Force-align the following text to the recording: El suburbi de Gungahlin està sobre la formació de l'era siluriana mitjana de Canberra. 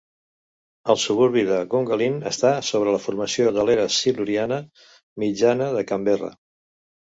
El 0.93 0.97
suburbi 1.03 1.43
de 1.49 1.59
Gungahlin 1.73 2.15
està 2.31 2.55
sobre 2.71 2.95
la 2.97 3.03
formació 3.05 3.53
de 3.61 3.69
l'era 3.69 3.87
siluriana 4.01 4.61
mitjana 5.27 5.73
de 5.81 5.89
Canberra. 5.95 6.37